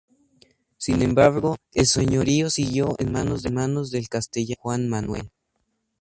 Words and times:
Sin 0.77 1.03
embargo, 1.03 1.57
el 1.73 1.85
señorío 1.85 2.49
siguió 2.49 2.95
en 2.97 3.11
manos 3.11 3.43
del 3.43 4.09
castellano 4.09 4.55
don 4.55 4.61
Juan 4.63 4.89
Manuel. 4.89 5.29